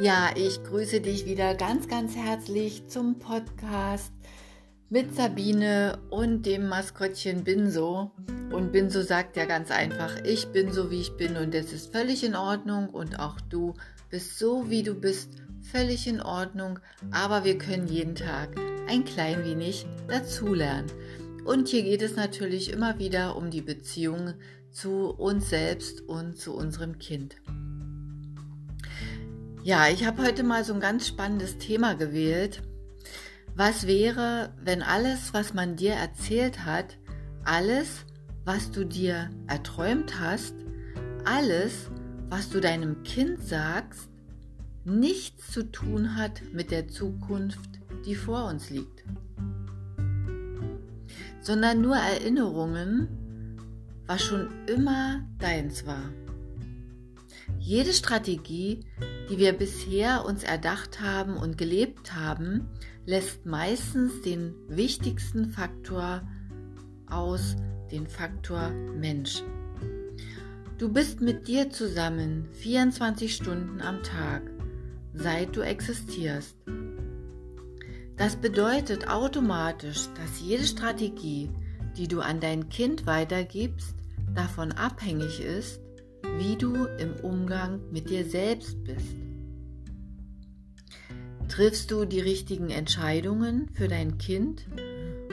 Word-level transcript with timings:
Ja, 0.00 0.30
ich 0.36 0.62
grüße 0.62 1.00
dich 1.00 1.26
wieder 1.26 1.56
ganz, 1.56 1.88
ganz 1.88 2.14
herzlich 2.14 2.86
zum 2.86 3.18
Podcast 3.18 4.12
mit 4.88 5.16
Sabine 5.16 5.98
und 6.10 6.46
dem 6.46 6.68
Maskottchen 6.68 7.42
Binso. 7.42 8.12
Und 8.52 8.70
Binso 8.70 9.02
sagt 9.02 9.36
ja 9.36 9.44
ganz 9.44 9.72
einfach, 9.72 10.22
ich 10.24 10.46
bin 10.52 10.72
so, 10.72 10.92
wie 10.92 11.00
ich 11.00 11.16
bin 11.16 11.36
und 11.36 11.52
das 11.52 11.72
ist 11.72 11.90
völlig 11.90 12.22
in 12.22 12.36
Ordnung 12.36 12.90
und 12.90 13.18
auch 13.18 13.40
du 13.40 13.74
bist 14.08 14.38
so, 14.38 14.70
wie 14.70 14.84
du 14.84 14.94
bist, 14.94 15.30
völlig 15.62 16.06
in 16.06 16.22
Ordnung, 16.22 16.78
aber 17.10 17.42
wir 17.42 17.58
können 17.58 17.88
jeden 17.88 18.14
Tag 18.14 18.50
ein 18.86 19.04
klein 19.04 19.44
wenig 19.44 19.84
dazulernen. 20.06 20.86
Und 21.44 21.66
hier 21.66 21.82
geht 21.82 22.02
es 22.02 22.14
natürlich 22.14 22.70
immer 22.72 23.00
wieder 23.00 23.34
um 23.34 23.50
die 23.50 23.62
Beziehung 23.62 24.34
zu 24.70 25.10
uns 25.10 25.50
selbst 25.50 26.02
und 26.02 26.38
zu 26.38 26.54
unserem 26.54 27.00
Kind. 27.00 27.34
Ja, 29.64 29.88
ich 29.88 30.06
habe 30.06 30.22
heute 30.22 30.44
mal 30.44 30.64
so 30.64 30.72
ein 30.72 30.80
ganz 30.80 31.08
spannendes 31.08 31.58
Thema 31.58 31.94
gewählt. 31.94 32.62
Was 33.54 33.86
wäre, 33.86 34.54
wenn 34.62 34.82
alles, 34.82 35.34
was 35.34 35.52
man 35.52 35.74
dir 35.76 35.94
erzählt 35.94 36.64
hat, 36.64 36.96
alles, 37.44 38.06
was 38.44 38.70
du 38.70 38.84
dir 38.84 39.30
erträumt 39.48 40.20
hast, 40.20 40.54
alles, 41.24 41.90
was 42.28 42.50
du 42.50 42.60
deinem 42.60 43.02
Kind 43.02 43.42
sagst, 43.42 44.08
nichts 44.84 45.50
zu 45.50 45.64
tun 45.64 46.14
hat 46.14 46.40
mit 46.52 46.70
der 46.70 46.88
Zukunft, 46.88 47.80
die 48.06 48.14
vor 48.14 48.46
uns 48.46 48.70
liegt, 48.70 49.04
sondern 51.40 51.80
nur 51.80 51.96
Erinnerungen, 51.96 53.08
was 54.06 54.22
schon 54.22 54.48
immer 54.66 55.26
deins 55.38 55.84
war. 55.84 56.10
Jede 57.58 57.92
Strategie, 57.92 58.80
die 59.28 59.38
wir 59.38 59.52
bisher 59.52 60.24
uns 60.24 60.42
erdacht 60.42 61.00
haben 61.00 61.36
und 61.36 61.58
gelebt 61.58 62.14
haben, 62.14 62.68
lässt 63.04 63.46
meistens 63.46 64.22
den 64.22 64.54
wichtigsten 64.68 65.50
Faktor 65.50 66.22
aus, 67.10 67.56
den 67.90 68.06
Faktor 68.06 68.70
Mensch. 68.70 69.42
Du 70.78 70.92
bist 70.92 71.20
mit 71.20 71.48
dir 71.48 71.70
zusammen 71.70 72.48
24 72.52 73.34
Stunden 73.34 73.80
am 73.80 74.02
Tag, 74.02 74.42
seit 75.12 75.56
du 75.56 75.60
existierst. 75.60 76.56
Das 78.16 78.36
bedeutet 78.36 79.08
automatisch, 79.08 80.08
dass 80.16 80.40
jede 80.40 80.64
Strategie, 80.64 81.50
die 81.96 82.08
du 82.08 82.20
an 82.20 82.40
dein 82.40 82.68
Kind 82.68 83.06
weitergibst, 83.06 83.94
davon 84.34 84.72
abhängig 84.72 85.40
ist, 85.40 85.80
wie 86.38 86.56
du 86.56 86.86
im 86.98 87.14
Umgang 87.22 87.80
mit 87.90 88.10
dir 88.10 88.24
selbst 88.24 88.84
bist. 88.84 89.16
Triffst 91.48 91.90
du 91.90 92.04
die 92.04 92.20
richtigen 92.20 92.70
Entscheidungen 92.70 93.68
für 93.74 93.88
dein 93.88 94.18
Kind 94.18 94.64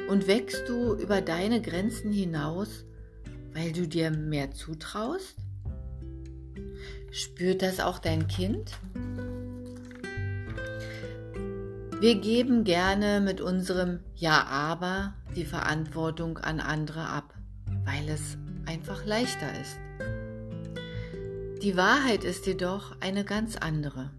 und 0.09 0.27
wächst 0.27 0.67
du 0.67 0.95
über 0.95 1.21
deine 1.21 1.61
Grenzen 1.61 2.11
hinaus, 2.11 2.85
weil 3.53 3.71
du 3.71 3.87
dir 3.87 4.09
mehr 4.09 4.49
zutraust? 4.51 5.35
Spürt 7.11 7.61
das 7.61 7.79
auch 7.79 7.99
dein 7.99 8.27
Kind? 8.27 8.71
Wir 12.01 12.15
geben 12.15 12.63
gerne 12.63 13.21
mit 13.21 13.41
unserem 13.41 13.99
Ja 14.15 14.43
aber 14.45 15.13
die 15.35 15.45
Verantwortung 15.45 16.39
an 16.39 16.59
andere 16.59 17.07
ab, 17.07 17.35
weil 17.83 18.09
es 18.09 18.37
einfach 18.65 19.05
leichter 19.05 19.51
ist. 19.61 19.84
Die 21.65 21.75
Wahrheit 21.75 22.23
ist 22.23 22.45
jedoch 22.45 22.95
eine 23.01 23.25
ganz 23.25 23.55
andere. 23.55 24.11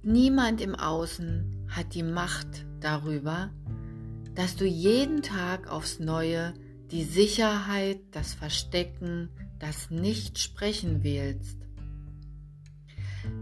Niemand 0.00 0.60
im 0.60 0.76
Außen 0.76 1.66
hat 1.68 1.92
die 1.94 2.04
Macht 2.04 2.64
darüber, 2.78 3.50
dass 4.36 4.54
du 4.54 4.64
jeden 4.64 5.22
Tag 5.22 5.66
aufs 5.68 5.98
Neue 5.98 6.54
die 6.92 7.02
Sicherheit, 7.02 7.98
das 8.12 8.32
Verstecken, 8.32 9.28
das 9.58 9.90
Nicht-Sprechen 9.90 11.02
wählst. 11.02 11.58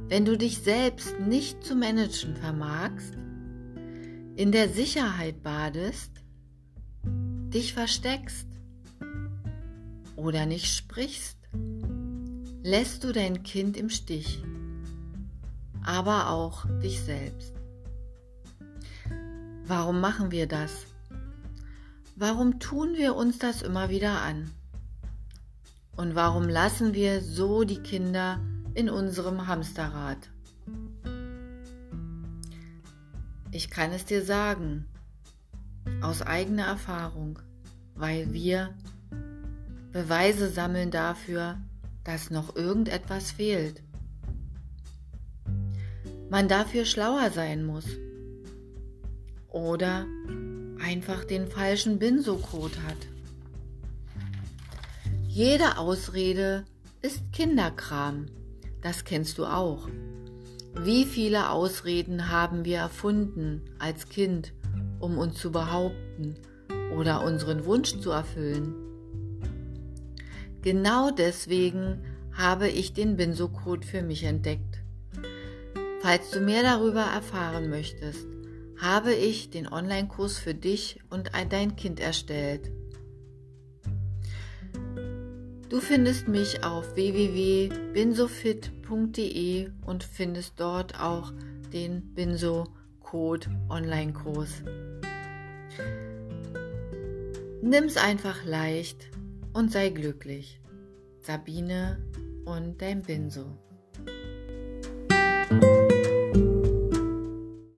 Wenn 0.09 0.25
du 0.25 0.39
dich 0.39 0.61
selbst 0.61 1.21
nicht 1.21 1.63
zu 1.63 1.75
managen 1.75 2.37
vermagst, 2.37 3.13
in 4.35 4.51
der 4.51 4.71
Sicherheit 4.71 5.43
badest, 5.43 6.23
dich 7.05 7.75
versteckst 7.75 8.49
oder 10.17 10.47
nicht 10.47 10.75
sprichst, 10.75 11.44
lässt 12.65 13.05
du 13.05 13.13
dein 13.13 13.43
Kind 13.43 13.77
im 13.77 13.91
Stich, 13.91 14.43
aber 15.85 16.31
auch 16.31 16.65
dich 16.83 17.03
selbst. 17.03 17.53
Warum 19.67 20.01
machen 20.01 20.31
wir 20.31 20.47
das? 20.47 20.87
Warum 22.17 22.61
tun 22.61 22.95
wir 22.95 23.17
uns 23.17 23.39
das 23.39 23.61
immer 23.61 23.91
wieder 23.91 24.23
an? 24.23 24.51
Und 25.95 26.15
warum 26.15 26.49
lassen 26.49 26.95
wir 26.95 27.21
so 27.21 27.65
die 27.65 27.81
Kinder 27.81 28.41
in 28.73 28.89
unserem 28.89 29.47
Hamsterrad? 29.47 30.31
Ich 33.51 33.69
kann 33.69 33.93
es 33.93 34.07
dir 34.07 34.25
sagen, 34.25 34.87
aus 36.01 36.23
eigener 36.23 36.65
Erfahrung, 36.65 37.39
weil 37.95 38.33
wir 38.33 38.75
Beweise 39.93 40.49
sammeln 40.49 40.91
dafür, 40.91 41.59
dass 42.05 42.31
noch 42.31 42.55
irgendetwas 42.55 43.33
fehlt. 43.33 43.83
Man 46.31 46.49
dafür 46.49 46.85
schlauer 46.85 47.31
sein 47.31 47.65
muss. 47.65 47.87
Oder 49.49 50.07
einfach 50.83 51.25
den 51.25 51.47
falschen 51.47 51.99
Binso-Code 51.99 52.83
hat. 52.87 52.97
Jede 55.29 55.79
Ausrede 55.79 56.65
ist 57.03 57.33
Kinderkram. 57.33 58.27
Das 58.83 59.05
kennst 59.05 59.39
du 59.39 59.47
auch. 59.47 59.89
Wie 60.77 61.05
viele 61.05 61.51
Ausreden 61.51 62.31
haben 62.31 62.65
wir 62.65 62.79
erfunden 62.79 63.63
als 63.79 64.09
Kind, 64.09 64.53
um 64.99 65.19
uns 65.19 65.37
zu 65.37 65.53
behaupten 65.53 66.35
oder 66.97 67.25
unseren 67.25 67.65
Wunsch 67.65 67.99
zu 68.01 68.11
erfüllen? 68.11 68.75
Genau 70.65 71.11
deswegen 71.11 72.01
habe 72.33 72.69
ich 72.71 72.95
den 72.95 73.19
Binso-Code 73.19 73.87
für 73.87 74.01
mich 74.01 74.25
entdeckt. 74.25 74.79
Falls 76.01 76.31
du 76.31 76.41
mehr 76.41 76.63
darüber 76.63 77.03
erfahren 77.03 77.69
möchtest, 77.69 78.27
habe 78.81 79.13
ich 79.13 79.51
den 79.51 79.71
Online-Kurs 79.71 80.39
für 80.39 80.55
dich 80.55 81.01
und 81.11 81.33
dein 81.51 81.77
Kind 81.77 82.01
erstellt. 82.01 82.73
Du 85.69 85.81
findest 85.81 86.29
mich 86.29 86.65
auf 86.65 86.97
www.binsofit.de 86.97 89.69
und 89.85 90.03
findest 90.03 90.59
dort 90.59 90.99
auch 90.99 91.31
den 91.75 92.15
Binso 92.15 92.69
Code 93.01 93.49
Online-Kurs. 93.69 94.63
Nimm's 97.61 97.99
einfach 97.99 98.47
leicht 98.47 99.14
und 99.55 99.73
sei 99.73 99.89
glücklich. 99.89 100.61
Sabine 101.21 101.99
und 102.45 102.83
dein 102.83 103.03
Binso. 103.03 103.57